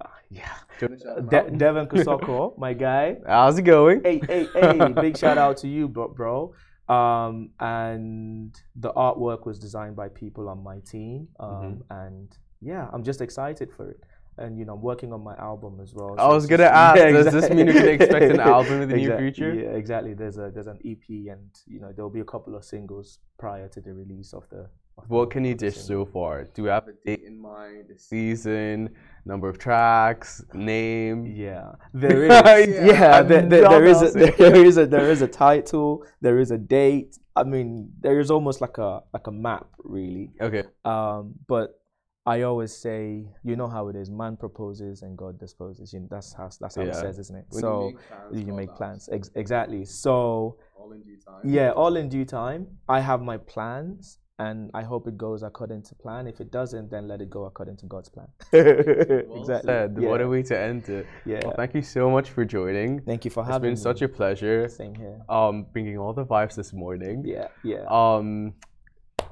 [0.00, 0.48] uh, yeah,
[0.78, 1.56] Do you wanna shout them De-?
[1.56, 3.16] Devon Kusoko, my guy.
[3.26, 4.00] How's it going?
[4.04, 4.92] Hey, hey, hey!
[4.92, 6.08] Big shout out to you, bro.
[6.08, 6.54] bro.
[6.92, 8.50] Um, and
[8.84, 11.28] the artwork was designed by people on my team.
[11.40, 11.92] Um, Mm-hmm.
[12.00, 12.28] And
[12.60, 14.00] yeah, I'm just excited for it.
[14.38, 16.10] And you know, I'm working on my album as well.
[16.18, 18.88] I was gonna just- ask, Yeah, does this mean we can expect an album in
[18.88, 19.52] the near future?
[19.54, 20.14] Yeah, exactly.
[20.14, 23.68] There's a there's an EP, and you know there'll be a couple of singles prior
[23.74, 24.62] to the release of the.
[25.08, 26.44] What can you dish so far?
[26.54, 27.90] Do we have a date in mind?
[27.94, 28.90] A season,
[29.24, 31.26] number of tracks, name?
[31.26, 32.30] Yeah, there is.
[32.32, 34.02] Yeah, yeah, there, there, there is.
[34.02, 36.04] A, there is a there is a title.
[36.20, 37.18] There is a date.
[37.34, 40.30] I mean, there is almost like a like a map, really.
[40.40, 40.64] Okay.
[40.84, 41.80] Um, but
[42.24, 44.08] I always say, you know how it is.
[44.10, 45.92] Man proposes and God disposes.
[45.92, 47.46] You know, that's how that's how it says, isn't it?
[47.50, 49.08] When so make plans, you make plans.
[49.10, 49.84] Ex- exactly.
[49.84, 51.40] So All in due time.
[51.44, 52.66] yeah, all in due time.
[52.88, 56.22] I have my plans, and I hope it goes according to plan.
[56.32, 58.28] If it doesn't, then let it go according to God's plan.
[58.52, 59.68] Well exactly.
[59.72, 59.90] said.
[60.10, 60.26] What Yeah.
[60.26, 61.04] a way to end it.
[61.32, 61.40] Yeah.
[61.44, 62.90] Well, thank you so much for joining.
[63.10, 63.88] Thank you for It's having been me.
[63.88, 64.58] such a pleasure.
[64.68, 65.18] Same here.
[65.38, 67.16] Um, bringing all the vibes this morning.
[67.36, 67.84] Yeah, yeah.
[68.00, 68.28] Um,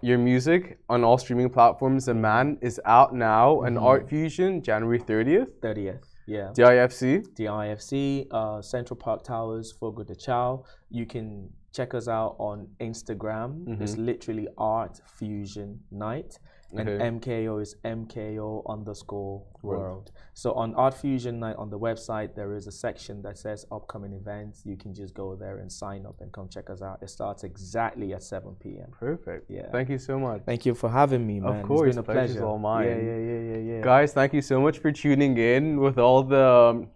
[0.09, 2.03] your music on all streaming platforms.
[2.11, 3.47] The Man is out now.
[3.65, 3.83] And Mhm.
[3.91, 5.51] Art Fusion, January 30th.
[5.67, 6.05] 30th.
[6.27, 6.49] Yeah.
[6.59, 7.03] DIFC.
[7.41, 10.65] The IFC, uh, Central Park Towers, Fogo de Chao.
[10.99, 13.81] You can check us out on Instagram.
[13.81, 16.39] It's literally Art Fusion Night.
[16.73, 17.11] And Okay.
[17.11, 19.83] MKO is MKO underscore World.
[19.83, 20.13] world.
[20.35, 24.13] So on Art Fusion Night on the website, there is a section that says upcoming
[24.13, 24.63] events.
[24.65, 27.01] You can just go there and sign up and come check us out.
[27.03, 28.87] It starts exactly at 7 p.m.
[29.01, 29.51] Perfect.
[29.51, 29.69] Yeah.
[29.73, 30.43] Thank you so much.
[30.47, 31.65] Thank you for having me, man.
[31.65, 32.45] course, it's been a pleasure.
[32.45, 32.87] all mine.
[32.87, 33.81] Yeah, yeah, yeah, yeah, yeah.
[33.83, 36.89] Guys, thank you so much for tuning in with all the um,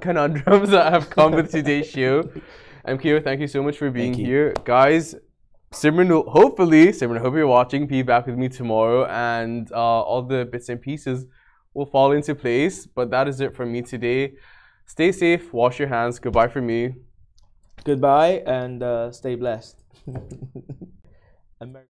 [0.00, 2.28] conundrums that have come with today's show.
[2.88, 4.54] MKO, thank you so much for being here.
[4.64, 5.14] Guys,
[5.72, 9.76] Simran will hopefully, Simran, I hope you're watching, be back with me tomorrow and uh,
[9.76, 11.26] all the bits and pieces
[11.74, 12.86] will fall into place.
[12.86, 14.34] But that is it from me today.
[14.86, 16.18] Stay safe, wash your hands.
[16.18, 16.94] Goodbye from me.
[17.84, 19.82] Goodbye and uh, stay blessed.